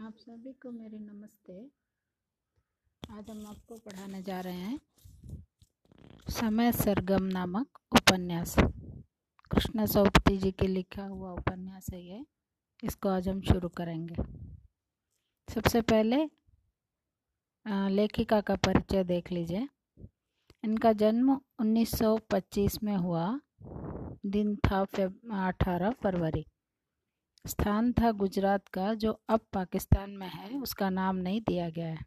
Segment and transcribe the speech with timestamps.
[0.00, 1.54] आप सभी को मेरी नमस्ते।
[3.12, 4.78] आज हम आपको पढ़ाने जा रहे हैं
[6.30, 8.54] समय सरगम नामक उपन्यास।
[9.50, 12.24] कृष्ण सौपति जी के लिखा हुआ उपन्यास है ये।
[12.82, 14.14] इसको आज हम शुरू करेंगे।
[15.48, 16.24] सबसे पहले
[17.90, 19.68] लेखिका का परिचय देख लीजिए।
[20.64, 23.26] इनका जन्म 1925 में हुआ।
[24.26, 24.80] दिन था
[25.48, 26.44] अठारह फरवरी।
[27.46, 31.98] स्थान था गुजरात का, जो अब पाकिस्तान में है, उसका नाम नहीं दिया गया है।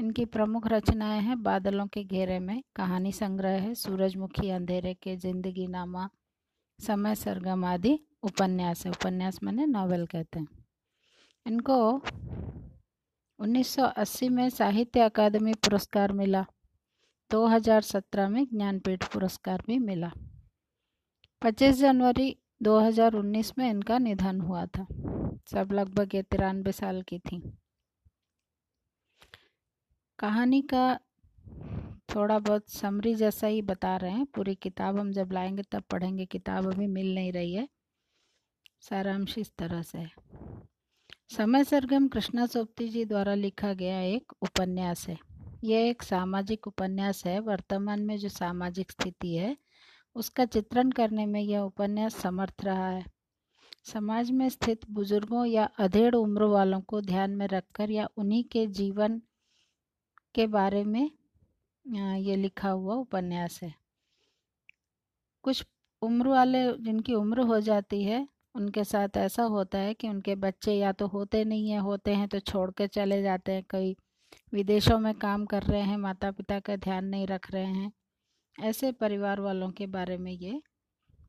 [0.00, 5.66] इनकी प्रमुख रचनाएँ हैं, बादलों के घेरे में, कहानी संग्रह है, सूरजमुखी अंधेरे के ज़िंदगी
[5.66, 6.08] नामा
[6.80, 10.48] समय सरगम आदि उपन्यास है। उपन्यास मैंने नावल कहते हैं।
[11.46, 12.02] इनको
[13.38, 16.46] 1980 में साहित्य अकादमी पुरस्कार मिला।
[17.30, 20.12] 2017 में ज्ञानपीठ पुरस्कार भी मिला।
[21.42, 24.86] 25 जनवरी 2019 में इनका निधन हुआ था।
[25.46, 27.52] सब लगभग ये तिरानवे साल की थी।
[30.18, 31.00] कहानी का
[32.14, 36.26] थोड़ा बहुत समरी जैसा ही बता रहे हैं। पूरी किताब हम जब लाएँगे तब पढ़ेंगे।
[36.26, 37.68] किताब अभी मिल नहीं रही है।
[38.80, 40.12] सारांश इस तरह से है।
[41.30, 45.18] समय सरगम कृष्णा सोप्ती जी द्वारा लिखा गया एक उपन्यास है।
[45.64, 49.56] यह एक सामाजिक उपन्यास है। वर्तमान में जो सामाजिक स्थिति है
[50.16, 53.04] उसका चित्रण करने में यह उपन्यास समर्थ रहा है।
[53.84, 58.66] समाज में स्थित बुज़ुर्गों या अधेड़ उम्र वालों को ध्यान में रखकर या उन्हीं के
[58.68, 59.20] जीवन
[60.34, 61.10] के बारे में
[62.18, 63.74] ये लिखा हुआ उपन्यास है।
[65.44, 65.64] कुछ
[66.02, 70.74] उम्र वाले जिनकी उम्र हो जाती है, उनके साथ ऐसा होता है कि उनके बच्चे
[70.74, 73.96] या तो होते नहीं है, होते हैं तो छोड़ के चले जाते हैं। कई
[74.52, 77.92] विदेशों में काम कर रहे हैं माता पिता का ध्यान नहीं रख रहे हैं।
[78.56, 80.60] ऐसे परिवार वालों के बारे में ये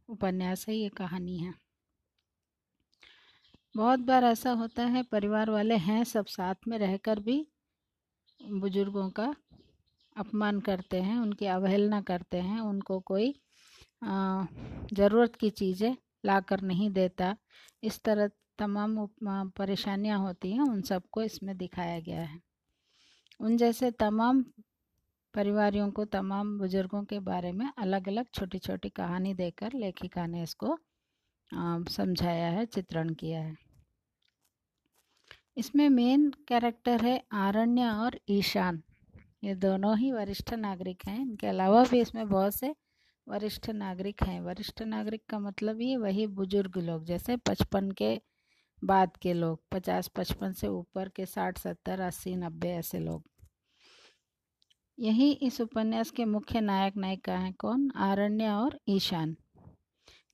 [0.09, 1.53] उपन्यास है, ये कहानी है।
[3.75, 7.45] बहुत बार ऐसा होता है, परिवार वाले हैं सब साथ में रहकर भी
[8.41, 9.33] बुज़ुर्गों का
[10.15, 13.33] अपमान करते हैं, उनकी अवहेलना करते हैं, उनको कोई
[14.03, 15.95] ज़रूरत की चीज़ें
[16.25, 17.35] ला कर नहीं देता।
[17.83, 22.39] इस तरह तमाम परेशानियाँ होती हैं, उन सबको इसमें दिखाया गया है।
[23.39, 24.43] उन जैसे तमाम
[25.33, 30.43] परिवारियों को, तमाम बुज़ुर्गों के बारे में अलग अलग छोटी छोटी कहानी देकर लेखिका ने
[30.43, 30.77] इसको
[31.51, 33.55] समझाया है, चित्रण किया है।
[35.57, 38.81] इसमें मेन कैरेक्टर है आरण्य और ईशान।
[39.43, 42.73] ये दोनों ही वरिष्ठ नागरिक हैं। इनके अलावा भी इसमें बहुत से
[43.27, 48.19] वरिष्ठ नागरिक हैं। वरिष्ठ नागरिक का मतलब ये वही बुज़ुर्ग लोग, जैसे पचपन के
[48.81, 53.23] बाद के लोग पचास पचपन से ऊपर के साठ, सत्तर, अस्सी, नब्बे ऐसे लोग।
[54.99, 57.91] यही इस उपन्यास के मुख्य नायक नायिका हैं कौन?
[57.95, 59.35] आरण्य और ईशान।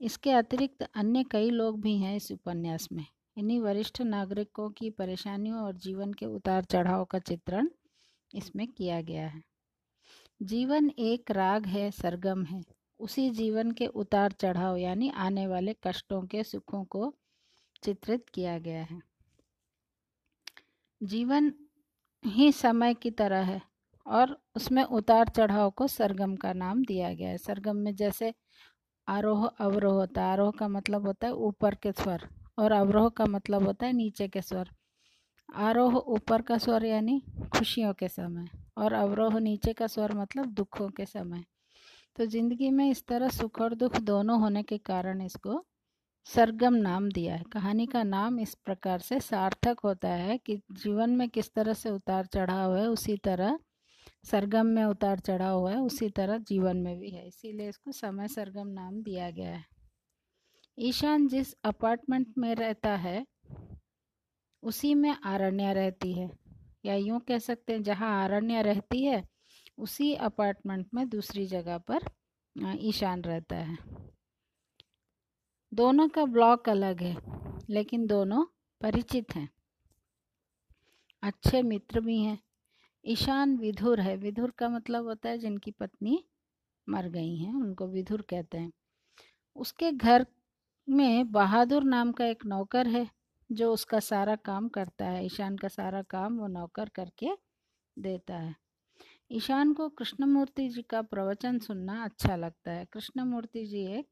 [0.01, 3.05] इसके अतिरिक्त अन्य कई लोग भी हैं इस उपन्यास में।
[3.37, 7.69] इन्हीं वरिष्ठ नागरिकों की परेशानियों और जीवन के उतार चढ़ाव का चित्रण
[8.35, 9.43] इसमें किया गया है।
[10.41, 12.63] जीवन एक राग है, सरगम है।
[12.99, 17.13] उसी जीवन के उतार चढ़ाव यानी आने वाले कष्टों के सुखों को
[17.83, 19.01] चित्रित किया गया है।
[21.03, 21.53] जीवन
[22.25, 23.61] ही समय की तरह है।
[24.09, 28.33] और उसमें उतार चढ़ाव को सरगम का नाम दिया गया है। सरगम में जैसे
[29.07, 32.27] आरोह अवरोह होता है। आरोह का मतलब होता है ऊपर के स्वर
[32.59, 34.69] और अवरोह का मतलब होता है नीचे के स्वर।
[35.49, 37.21] आरोह ऊपर का स्वर यानी
[37.55, 41.43] खुशियों के समय और अवरोह नीचे का स्वर मतलब दुखों के समय।
[42.17, 45.63] तो ज़िंदगी में इस तरह सुख और दुख दोनों होने के कारण इसको
[46.27, 51.09] सरगम नाम दिया है। कहानी का नाम इस प्रकार से सार्थक होता है कि जीवन
[51.09, 53.57] में किस तरह से उतार चढ़ाव है उसी तरह
[54.31, 58.27] सरगम में उतार चढ़ा हुआ है, उसी तरह जीवन में भी है। इसीलिए इसको समय
[58.27, 59.65] सरगम नाम दिया गया है।
[60.79, 63.25] ईशान जिस अपार्टमेंट में रहता है,
[64.63, 66.29] उसी में आरण्य रहती है।
[66.85, 69.27] या यूँ कह सकते हैं, जहाँ आरण्य रहती है,
[69.77, 71.99] उसी अपार्टमेंट में दूसरी जगह पर
[72.79, 73.77] ईशान रहता है।
[75.73, 77.15] दोनों का ब्लॉक अलग है,
[77.69, 78.45] लेकिन दोनों
[78.81, 79.49] परिचित हैं।
[81.23, 82.39] अच्छे मित्र भी हैं
[83.09, 86.23] ईशान विधुर है। विधुर का मतलब होता है जिनकी पत्नी
[86.87, 88.71] मर गई हैं, उनको विधुर कहते हैं।
[89.55, 90.25] उसके घर
[90.87, 93.07] में बहादुर नाम का एक नौकर है,
[93.49, 97.29] जो उसका सारा काम करता है। ईशान का सारा काम वो नौकर करके
[97.97, 98.55] देता है।
[99.31, 104.07] ईशान को कृष्णमूर्ति जी का प्रवचन सुनना अच्छा लगता है। कृष्णमूर्ति जी एक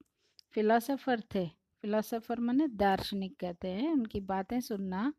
[0.53, 1.47] फिलोसोफर थे।
[1.83, 5.11] फिलोसोफर माने दार्शनिक कहते हैं। उनकी बातें सुनना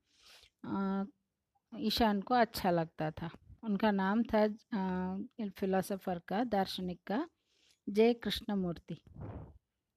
[1.72, 3.30] ईशान को अच्छा लगता था।
[3.62, 4.46] उनका नाम था
[5.50, 7.28] फिलोसोफर का, दार्शनिक का,
[7.88, 9.00] जय कृष्णमूर्ति।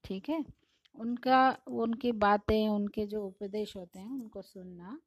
[0.03, 0.45] ठीक है?
[0.95, 4.99] उनका, उनकी बातें, उनके जो उपदेश होते हैं, उनको सुनना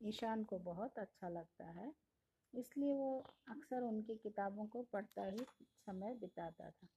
[0.00, 1.92] ईशान को बहुत अच्छा लगता है।
[2.54, 3.18] इसलिए वो
[3.48, 6.88] अक्सर उनकी किताबों को पढ़ता ही समय बिताता था।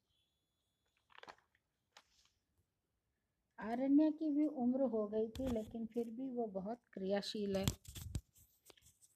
[3.59, 7.65] आरण्य की भी उम्र हो गई थी, लेकिन फिर भी वो बहुत क्रियाशील है।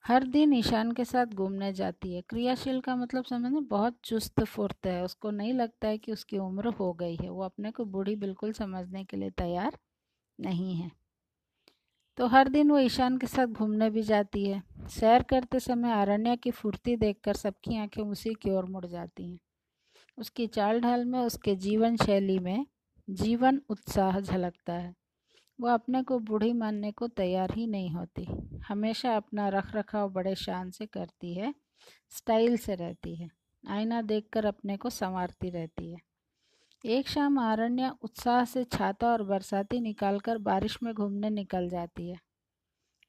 [0.05, 4.87] हर दिन ईशान के साथ घूमने जाती है। क्रियाशील का मतलब समझना बहुत चुस्त फुर्त
[4.87, 8.15] है। उसको नहीं लगता है कि उसकी उम्र हो गई है। वो अपने को बूढ़ी
[8.15, 9.77] बिल्कुल समझने के लिए तैयार
[10.39, 10.91] नहीं है।
[12.17, 16.35] तो हर दिन वो ईशान के साथ घूमने भी जाती है। सैर करते समय अरण्य
[16.35, 19.39] की फुर्ती देखकर सबकी आँखें उसी की ओर मुड़ जाती हैं।
[20.17, 22.65] उसकी चाल ढाल में, उसके जीवन शैली में
[23.09, 24.95] जीवन उत्साह झलकता है।
[25.59, 28.25] वो अपने को बूढ़ी मानने को तैयार ही नहीं होती।
[28.67, 31.53] हमेशा अपना रख रखाव बड़े शान से करती है,
[32.09, 33.29] स्टाइल से रहती है,
[33.63, 35.97] आईना देखकर अपने को संवारती रहती है।
[36.83, 42.17] एक शाम आरण्य उत्साह से छाता और बरसाती निकालकर बारिश में घूमने निकल जाती है।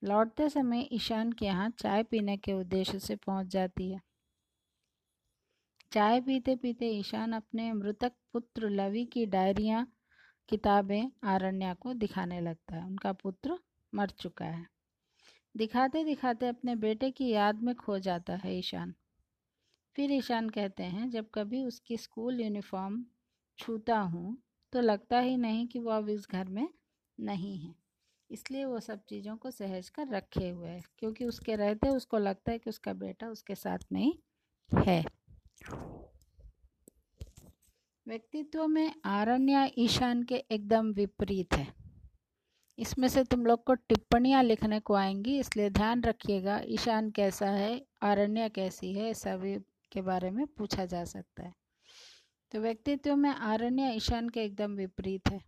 [0.02, 4.00] लौटते समय ईशान के यहाँ चाय पीने के उद्देश्य से पहुँच जाती है।
[5.92, 9.86] चाय पीते पीते ईशान अपने मृतक पुत्र लवी की डायरियाँ
[10.50, 13.58] किताबें आरण्या को दिखाने लगता है। उनका पुत्र
[13.92, 14.66] मर चुका है।
[15.54, 18.94] दिखाते दिखाते अपने बेटे की याद में खो जाता है ईशान।
[19.96, 23.04] फिर ईशान कहते हैं, जब कभी उसकी स्कूल यूनिफॉर्म
[23.58, 24.36] छूता हूँ
[24.72, 26.68] तो लगता ही नहीं कि वो अब इस घर में
[27.18, 27.74] नहीं है।
[28.30, 32.52] इसलिए वो सब चीज़ों को सहज कर रखे हुए है। क्योंकि उसके रहते, उसको लगता
[32.52, 34.12] है कि उसका बेटा उसके साथ में ही
[34.72, 35.04] है।
[38.10, 41.74] व्यक्तित्व में आरण्य ईशान के एकदम विपरीत है।
[42.78, 47.86] इसमें से तुम लोग को टिप्पणियाँ लिखने को आएँगी, इसलिए ध्यान रखिएगा, ईशान कैसा है,
[48.02, 49.58] आरण्य कैसी है सभी
[49.92, 51.54] के बारे में पूछा जा सकता है।
[52.52, 55.40] तो व्यक्तित्व में आरण्य ईशान के एकदम विपरीत है।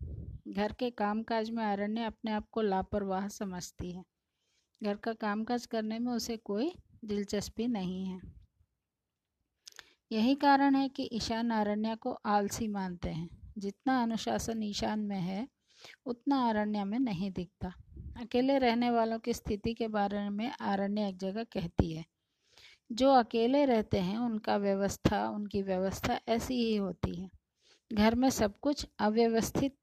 [0.49, 4.05] घर के कामकाज में आरण्य अपने आप को लापरवाह समझती है।
[4.83, 6.73] घर का कामकाज करने में उसे कोई
[7.05, 8.42] दिलचस्पी नहीं है।
[10.13, 15.49] यही कारण है कि ईशान आरण्य को आलसी मानते हैं। जितना अनुशासन ईशान में है,
[16.07, 17.75] उतना आरण्य में नहीं दिखता।
[18.17, 22.05] अकेले रहने वालों की स्थिति के बारे में आरण्य एक जगह कहती है।
[22.93, 27.31] जो अकेले रहते हैं, उनका व्यवस्था, उनकी व्यवस्था ऐसी ही होती है।
[27.93, 29.77] घर में सब कुछ अव्यवस्थित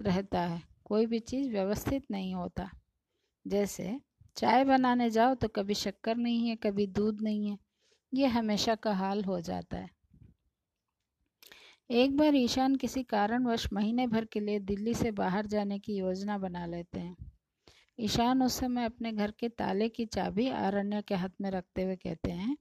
[0.00, 2.70] रहता है, कोई भी चीज़ व्यवस्थित नहीं होता।
[3.46, 4.00] जैसे,
[4.36, 7.65] चाय बनाने जाओ तो कभी शक्कर नहीं है, कभी दूध नहीं है।
[8.12, 9.90] ये हमेशा का हाल हो जाता है।
[11.90, 16.38] एक बार ईशान किसी कारणवश महीने भर के लिए दिल्ली से बाहर जाने की योजना
[16.38, 17.16] बना लेते हैं।
[17.98, 21.96] ईशान उस समय अपने घर के ताले की चाबी आरण्य के हाथ में रखते हुए
[21.96, 22.56] कहते हैं,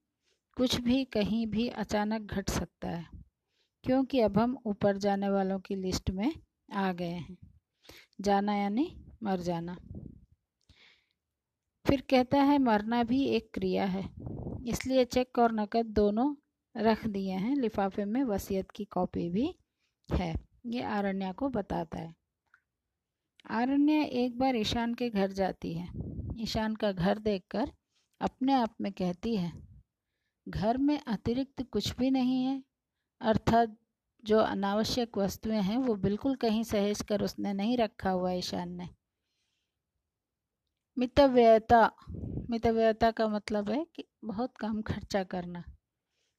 [0.58, 3.06] कुछ भी कहीं भी अचानक घट सकता है,
[3.84, 6.32] क्योंकि अब हम ऊपर जाने वालों की लिस्ट में
[6.74, 7.38] आ गए हैं।
[8.22, 8.88] जाना यानी
[9.24, 9.78] मर जाना।
[11.86, 14.04] फिर कहता है, मरना भी एक क्रिया है।
[14.68, 16.36] इसलिए चेक और नकद दोनों
[16.76, 19.48] रख दिए हैं। लिफाफे में वसीयत की कॉपी भी
[20.10, 20.34] है।
[20.66, 22.14] ये आरण्या को बताता है।
[23.52, 25.88] आरण्य एक बार ईशान के घर जाती है।
[26.40, 27.72] ईशान का घर देखकर
[28.22, 29.52] अपने आप में कहती है,
[30.48, 32.62] घर में अतिरिक्त कुछ भी नहीं है।
[33.22, 33.78] अर्थात
[34.24, 38.90] जो अनावश्यक वस्तुएँ हैं, वो बिल्कुल कहीं सहेज कर उसने नहीं रखा हुआ ईशान ने।
[40.98, 41.80] मितव्ययता
[42.50, 45.64] मितव्ययता का मतलब है कि बहुत कम खर्चा करना,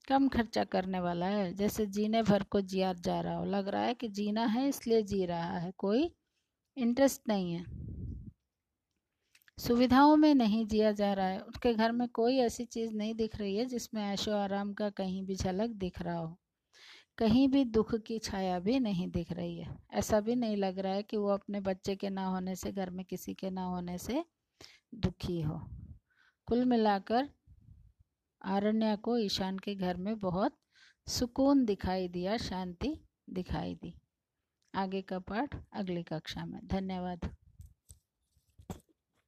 [0.09, 3.83] कम खर्चा करने वाला है। जैसे जीने भर को जिया जा रहा हो, लग रहा
[3.83, 6.11] है कि जीना है, इसलिए जी रहा है, कोई
[6.77, 7.65] इंटरेस्ट नहीं है।
[9.59, 13.37] सुविधाओं में नहीं जिया जा रहा है उसके घर में कोई ऐसी चीज़ नहीं दिख
[13.37, 16.37] रही है जिसमें ऐशो आराम का कहीं भी झलक दिख रहा हो।
[17.19, 20.93] कहीं भी दुख की छाया भी नहीं दिख रही है। ऐसा भी नहीं लग रहा
[20.93, 23.99] है कि वो अपने बच्चे के ना होने से, घर में किसी के ना होने
[23.99, 24.25] से
[24.95, 25.71] दुखी हो।
[26.47, 27.29] कुल मिलाकर
[28.43, 30.59] आरण्य को ईशान के घर में बहुत
[31.07, 34.01] सुकून दिखाई दिया, शांति दिखाई दी।
[34.75, 37.37] आगे का पाठ अगली कक्षा में। धन्यवाद।